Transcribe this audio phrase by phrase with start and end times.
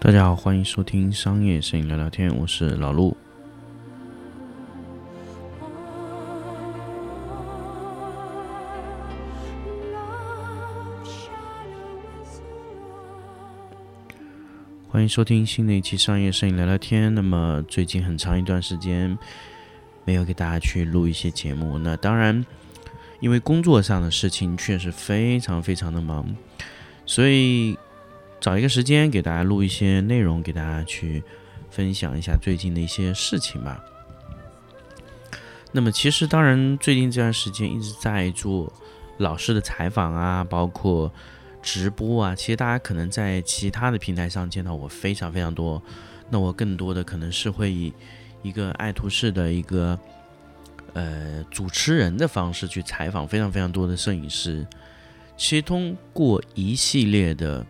[0.00, 3.16] 大家好，欢迎收听商业摄影聊聊天，我是老陆。
[14.88, 17.12] 欢迎收听新的一期商业摄影聊聊天。
[17.12, 19.18] 那么最近很长一段时间
[20.04, 22.46] 没有给大家去录一些节目，那当然
[23.18, 26.24] 因为工作上的事情确实非常非常的忙，
[27.04, 27.76] 所以
[28.40, 31.22] 找一个时间给大家录一些内容，给大家去
[31.70, 33.84] 分享一下最近的一些事情吧。
[35.72, 38.72] 那么其实当然最近这段时间一直在做
[39.18, 41.12] 老师的采访啊，包括。
[41.60, 45.82] 直播啊，其实大家可能在其他的平台上见到我非常非常多，
[46.30, 47.92] 那我更多的可能是会以
[48.42, 49.98] 一个爱图仕的一个
[50.94, 54.64] 呃主持人的方式去采访非常非常多的摄影师。
[55.36, 57.66] 其实通过一系列的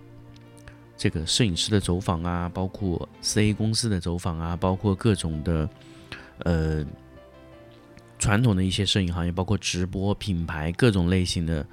[0.98, 5.70] 这个摄影师的走访啊，包括四 A 公司的走访啊，包括各种的
[6.40, 6.84] 呃
[8.18, 11.64] 传统的一些摄影行业，包括直播品牌各种类型的。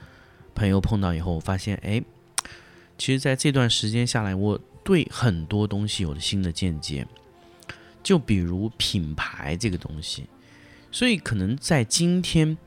[0.57, 2.01] 朋友碰到以后，发现，哎，
[2.97, 7.05] 其实在这段时间下来，我对很多东西有了新的见解。
[8.01, 10.25] 就比如品牌这个东西，
[10.93, 12.57] 所以可能在今天，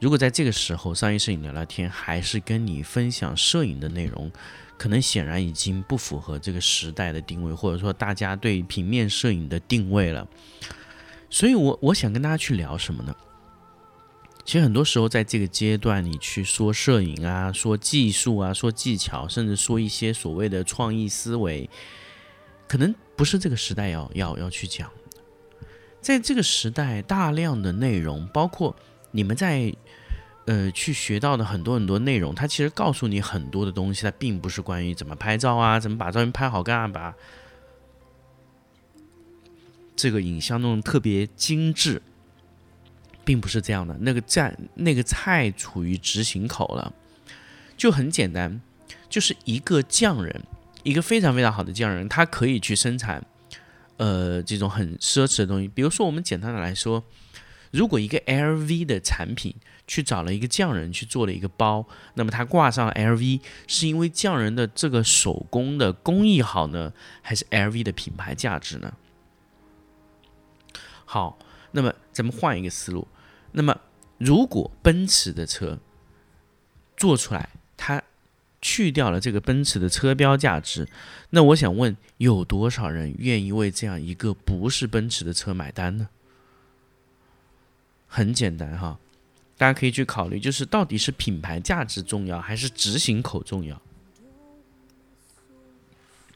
[0.00, 4.32] 如果在这个时候商业摄影聊聊天，还是跟你分享摄影的内容，
[4.78, 10.26] 可能显然已经不符合这个时代的定位，或者说大家对平面摄影的定位了。
[11.28, 13.14] 所以我我想跟大家去聊什么呢？
[14.42, 21.68] 其实很多时候，在这个阶段，你去说摄影啊，说技术啊，说技巧，甚至说一些所谓的创意思维，
[22.66, 24.90] 可能不是这个时代要要要去讲。
[26.00, 28.74] 在这个时代，大量的内容，包括
[29.10, 29.74] 你们在
[30.46, 37.14] 呃去学到的很多很多内容，它其实告诉你很多的东西，它并不是关于怎么拍照啊，怎么把照片拍好干啊，把
[39.94, 42.02] 这个影像弄得特别精致。
[43.22, 46.92] 并不是这样的，那个在那个菜处于执行口了，
[47.76, 48.60] 就很简单，
[49.08, 50.42] 就是一个匠人，
[50.82, 53.24] 一个非常非常好的匠人，他可以去生产，
[53.98, 55.68] 呃，这种很奢侈的东西。
[55.68, 57.04] 比如说，我们简单的来说，
[57.70, 59.54] 如果一个 LV 的产品
[59.86, 66.92] 去找了一个匠人去做了一个包，那么他挂上 LV，是因为匠人的这个手工的工艺好呢，
[67.22, 68.94] 还是 LV 的品牌价值呢？
[71.04, 71.38] 好。
[71.72, 73.06] 那么咱们换一个思路，
[73.52, 73.78] 那么
[74.18, 75.78] 如果奔驰的车
[76.96, 78.02] 做出来，它
[78.60, 80.88] 去掉了这个奔驰的车标价值，
[81.30, 86.08] 那我想问，有多少人愿意为这样一个不是奔驰的车买单呢？
[88.10, 88.98] 很简单哈，
[89.56, 93.80] 大家可以去考虑，就是到底是品牌价值重要，还是执行口重要？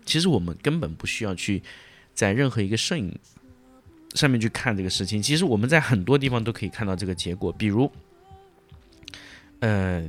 [0.06, 1.62] 其实我们根本不需要去
[2.14, 3.18] 在任何一个摄影。
[4.14, 7.90] 上面去看这个事情，其实我们在很多地方都可以看到这个结果，比如，
[9.58, 10.08] 呃，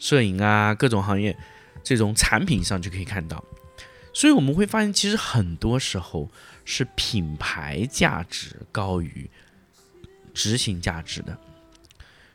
[0.00, 1.38] 摄影啊，各种行业
[1.84, 3.44] 这种产品上就可以看到，
[4.12, 6.28] 所以我们会发现，其实很多时候
[6.64, 9.30] 是品牌价值高于
[10.34, 11.38] 执行价值的，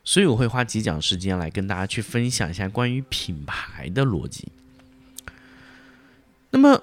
[0.03, 4.47] 所以我会花几讲时间来跟大家去分享一下关于品牌的逻辑。
[6.49, 6.81] 那么。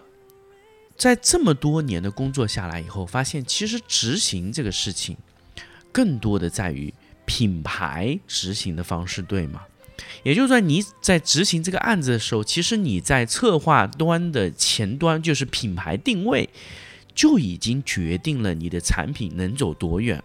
[0.95, 5.17] 在这么多年的工作下来以后，发现其实执行这个事情，
[5.91, 6.95] 更多的在于
[7.27, 9.63] 品牌执行的方式，对吗？
[10.23, 16.49] 也就是说，你在执行这个案子的时候，其实你在策划端的前端，就是品牌定位，
[17.17, 20.23] 就已经决定了你的产品能走多远。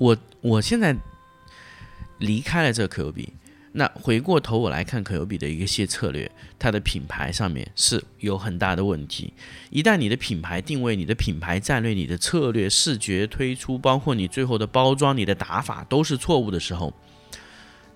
[0.00, 0.96] 我我现在
[2.18, 3.34] 离开了这可优比。
[3.72, 6.28] 那回过头我来看可优比的一些策略，
[6.58, 9.32] 它的品牌上面是有很大的问题。
[9.68, 16.92] 一旦你的品牌定位、你的品牌战略、你的策略、视觉推出，包括你最后的包装、你的打法都是错误的时候，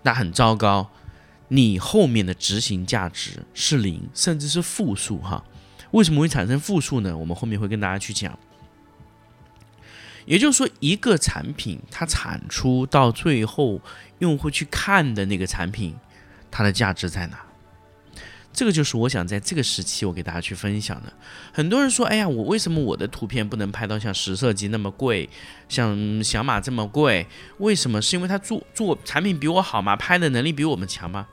[0.03, 0.91] 那很糟糕。
[1.49, 5.43] 你后面的执行价值是零，甚至是负数哈。
[5.91, 7.17] 为什么会产生负数呢？
[7.17, 8.39] 我们后面会跟大家去讲。
[10.27, 13.81] 也就是说，一个产品它产出到最后，
[14.21, 15.95] 用户去看的那个产品，
[16.51, 17.39] 它的价值在哪？
[18.53, 21.13] 这个就是我想在这个时期我给大家去分享的。
[21.53, 25.29] 很多人说：“哎呀，我为什么我的图片不能拍到像十色机那么贵，
[25.69, 27.27] 像小马这么贵？
[27.59, 28.01] 为什么？
[28.01, 29.97] 是因为他做做产品比我好吗？
[29.97, 31.27] 拍的能力比我们强吗？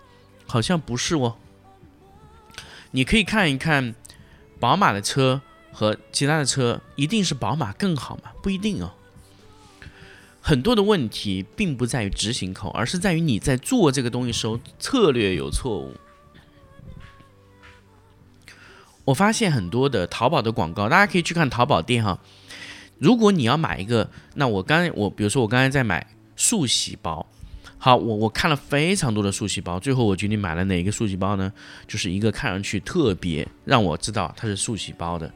[0.47, 1.37] 好像不是哦。
[2.89, 3.93] 你可以看一看
[4.59, 8.31] 宝马的车。”和其他的车一定是宝马更好吗？
[8.41, 8.91] 不一定哦。
[10.41, 15.93] 很多的问题并不在于执行口，而是在于你在做这个东西时候策略有错误。
[19.05, 22.19] 我发现很多的淘宝的广告，大家可以去看淘宝店哈。
[22.97, 27.25] 如果你要买一个，那我刚我比如说我刚才在买速洗包，
[27.79, 31.51] 好，我我看了非常多的速洗包，最后我决定买了哪一个速洗包呢？
[31.87, 35.31] 就是一个看上去特别让我知道它是速洗包的，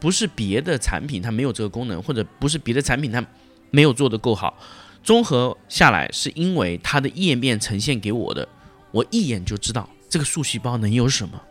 [0.00, 3.24] 不是别的产品它没有这个功能，或者不是别的产品它
[3.70, 4.56] 没有做的够好，
[5.02, 8.48] 综合下来是因为它的页面呈现给我的，
[8.92, 11.42] 我一眼就知道这个漱洗包能有什么。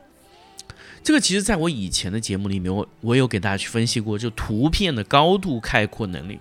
[1.04, 6.40] 这个其实在我以前的节目里面，我我有给大家去分析过，就图片的高度概括能力。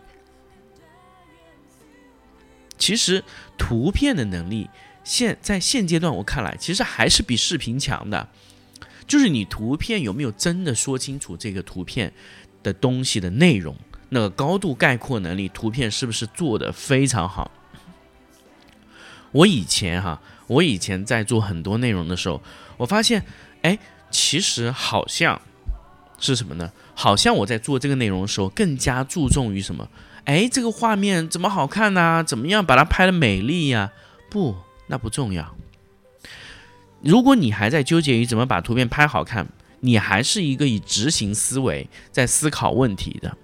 [2.78, 3.22] 其实
[3.56, 4.68] 图片的能力
[5.04, 8.28] 现在现阶段我看来，其实还是比视频强的。
[9.06, 12.12] 就是你图片有没有真的说清楚这个图片
[12.62, 13.76] 的东西的内容，
[14.08, 17.50] 那个高度概括能力，图片是不是做的非常好？
[19.32, 22.42] 我以前哈，我以前在做很多内容的时候，
[22.76, 23.24] 我发现，
[23.62, 23.78] 哎。
[24.08, 25.38] 其实好像
[26.16, 26.72] 是什么呢？
[26.94, 29.86] 好像我在做这个内容的时候，更加注重于什么？
[30.24, 32.22] 哎，这个画面怎么好看呢？
[32.24, 33.92] 怎么样把它拍的美丽呀？
[34.30, 34.56] 不，
[34.86, 35.56] 那不重要。
[37.06, 39.48] 如果你还在纠结于怎么把图片拍好看，
[39.80, 43.36] 你还是一个以执行思维在思考问题的。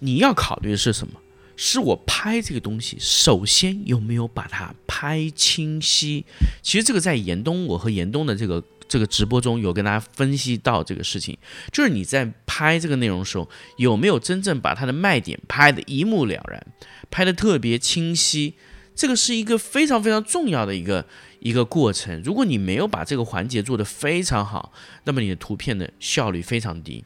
[0.00, 1.20] 你要考虑的是什么？
[1.56, 6.24] 是我拍这个东西，首先有没有把它拍清晰？
[6.62, 8.64] 其实这个在严冬，我和严冬的这个。
[8.86, 11.36] 这个直播中有跟大家分析到这个事情，
[11.72, 13.48] 就是你在拍这个内容的时候，
[13.78, 16.64] 有没有真正把它的卖点拍得一目了然，
[17.10, 18.54] 拍得特别清晰？
[18.94, 21.06] 这个是一个非常非常重要的一个
[21.44, 22.22] 一个过程。
[22.22, 24.72] 如果你没有把这个环节做得非常好，
[25.04, 27.04] 那么你的图片的效率非常低。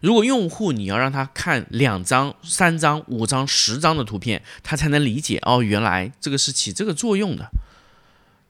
[0.00, 7.50] 如果用户你要让他看两张、三张、五张、十张的图片，他才能理解哦，原来这个是起这个作用的。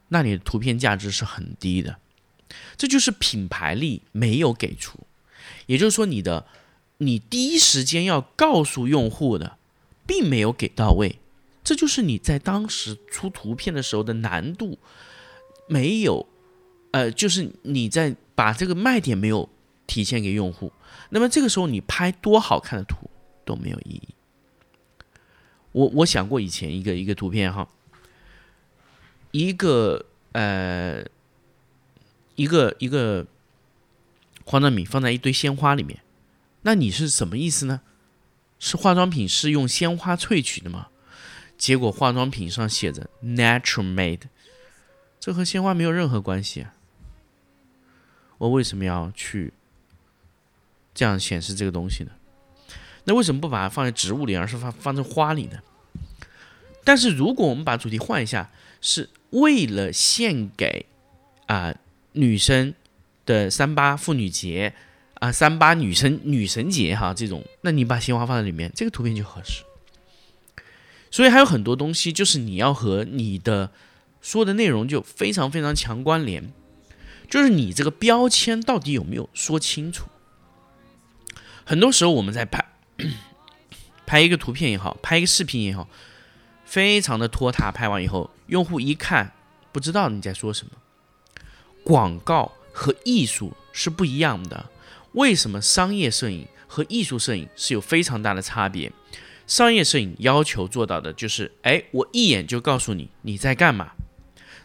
[0.09, 1.99] 那你的图片价值是很低的，
[2.77, 5.01] 这就是品牌力没有给出，
[5.67, 6.47] 也就是说你的
[6.99, 9.59] 你第一时间要告诉用户的，
[10.07, 11.19] 并没有给到位，
[11.73, 14.79] 这就是你在当时出图片的时候的难度
[15.67, 16.29] 没有，
[16.91, 19.49] 呃，就是你在把这个卖点没有
[19.87, 20.71] 体现给用户，
[21.09, 23.09] 那么这个时候你拍多好看的图
[23.47, 24.09] 都没有意义。
[25.73, 27.67] 我我想过以前一个一个图片哈。
[29.31, 31.03] 一个呃，
[32.35, 33.27] 一个一个
[34.45, 36.03] 化妆品放在一堆鲜花里面，
[36.61, 37.81] 那你是什么意思呢？
[38.59, 40.89] 是化妆品是用鲜花萃取的吗？
[41.63, 44.23] 结果化妆品上写着 “natural made”，
[45.21, 46.75] 这和鲜花没有任何关系啊！
[48.39, 49.53] 我为什么要去
[50.93, 52.11] 这样显示这个东西呢？
[53.05, 55.61] 那为什么不把它放在植物里，而是放放在花里呢？
[56.83, 58.51] 但是如果我们把主题换一下，
[58.81, 60.87] 是为了献给
[61.47, 61.73] 啊
[62.11, 62.75] 女生
[63.25, 64.75] 的三八妇女节
[65.21, 69.63] 啊三八女神女神节哈这种，那你把鲜花放在里面，这个图片就合适。
[71.13, 73.71] 所以还有很多东西，就是你要和你的
[74.21, 76.53] 说的内容就非常非常强关联，
[77.31, 80.07] 就是你这个标签到底有没有说清楚。
[81.65, 82.65] 很多时候我们在拍
[84.07, 85.89] 拍一个图片也好，拍一个视频也好。
[86.65, 89.33] 非常的拖沓，拍完以后，用户一看
[89.71, 90.73] 不知道你在说什么。
[91.85, 94.71] 广告和艺术是不一样的。
[95.13, 98.91] 为什么商业摄影和艺术摄影是有非常大的差别？
[99.53, 103.93] 商业摄影要求做到的就是，哎，我一眼就告诉你你在干嘛。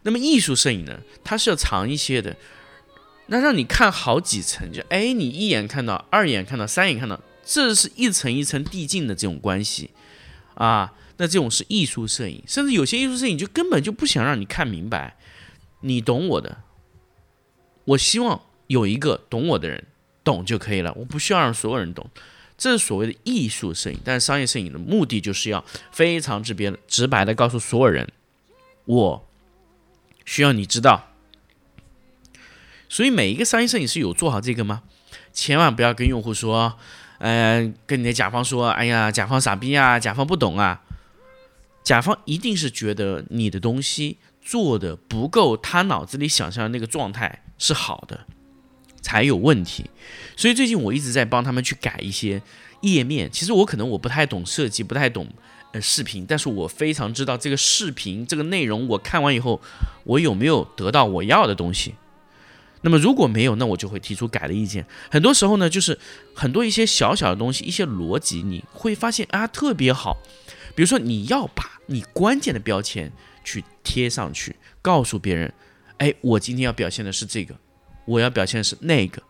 [0.03, 2.38] 那么艺术摄影呢，它是要长一些的，
[3.25, 9.89] 那让你看好几层，就哎，你一眼看到，二眼看到，三眼看到，这是一层一层递进的这种关系
[10.53, 10.94] 啊。
[11.17, 15.17] 那这种是艺术摄影，甚至有些艺术摄影就根本就不想让你看明白，
[15.82, 16.60] 你懂我的。
[17.84, 19.84] 我希望有一个懂我的人
[20.24, 22.10] 懂就可以了，我不需要让所有人懂。
[22.58, 28.12] 这是所谓的艺术摄影，但是商业摄影的目的就是要非常直别直白的告诉所有人，
[28.86, 29.28] 我
[30.26, 31.10] 需要你知道。
[32.90, 34.82] 所以每一个商业摄影师有做好这个吗？
[35.34, 36.80] 千万不要跟用户说，
[37.20, 40.82] 呃，跟你的甲方说，哎呀，甲方傻逼啊，甲方不懂啊。
[41.84, 48.26] 甲方一定是觉得你的东西做的不够，他脑子里想象的那个状态是好的，
[49.08, 49.90] 才有问题。
[50.36, 52.42] 所以最近我一直在帮他们去改一些
[52.82, 53.32] 页面。
[53.32, 55.26] 其实我可能我不太懂设计，不太懂
[55.72, 59.62] 呃视频，但是我非常知道这个视频这个内容，我看完以后
[60.04, 61.96] 我有没有得到我要的东西。
[62.82, 64.86] 那么如果没有，那我就会提出改的意见。
[65.10, 65.98] 很多时候呢，就是
[66.36, 70.18] 很多一些小小的东西，一些逻辑，你会发现啊特别好。
[70.76, 73.12] 比如说，你要把你关键的标签
[73.44, 75.52] 去贴上去，告诉别人，
[75.98, 77.56] 哎，我今天要表现的是这个，
[78.08, 79.22] 我要表现的是那个，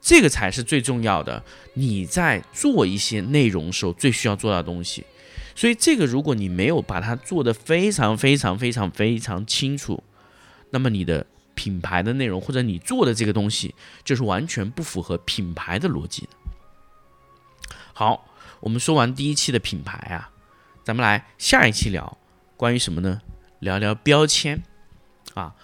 [0.00, 1.44] 这个才是最重要的。
[1.74, 5.04] 你在做一些内容时候最需要做到的东西。
[5.54, 10.02] 所以这个如果你没有把它做得非常非常非常非常清楚，
[10.70, 16.28] 那么你的品牌的内容或者你做的这个东西就是完全不符合品牌的逻辑。
[17.92, 18.26] 好，
[18.58, 20.30] 我们说完第一期的品牌啊，
[20.82, 22.18] 咱们来下一期聊
[22.56, 23.22] 关于什么呢？
[23.60, 24.62] 聊聊标签
[25.34, 25.54] 啊。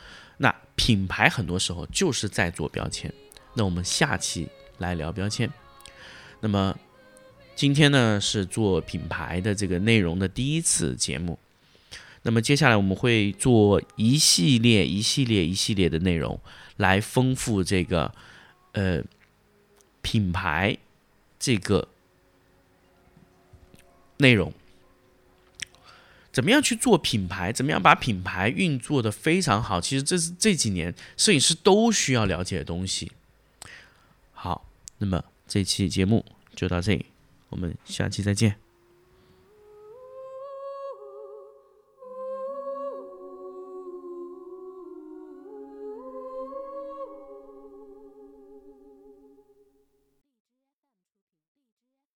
[0.40, 3.12] 那品牌很多时候就是在做标签。
[3.54, 5.50] 那我们下期来聊标签。
[6.40, 6.74] 那么
[7.54, 11.38] 今天呢是做品牌的这个内容的第一次节目。
[12.22, 16.38] 那么接下来我们会做一系列、一系列、一系列的内容
[16.76, 18.14] 来丰富这个
[18.72, 19.02] 呃
[20.02, 20.76] 品牌
[21.38, 21.88] 这个。
[24.20, 24.52] 内容
[26.40, 27.52] 怎么样去做品牌？
[27.52, 29.78] 怎么样把品牌运作的非常好？
[29.78, 33.12] 其实这是这几年摄影师都需要了解的东西。
[34.32, 34.66] 好，
[34.96, 36.24] 那么这期节目
[36.56, 37.04] 就到这里，
[37.50, 38.56] 我们下期再见。